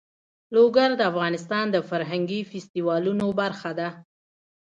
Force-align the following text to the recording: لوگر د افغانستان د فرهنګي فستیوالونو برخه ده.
لوگر 0.55 0.89
د 0.95 1.01
افغانستان 1.11 1.65
د 1.71 1.77
فرهنګي 1.89 2.39
فستیوالونو 2.49 3.25
برخه 3.41 3.71
ده. 3.79 3.89